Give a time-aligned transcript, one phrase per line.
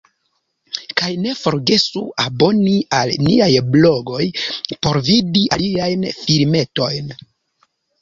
[1.01, 4.25] Kaj ne forgesu aboni al niaj blogoj
[4.83, 7.19] por vidi aliajn filmetojn!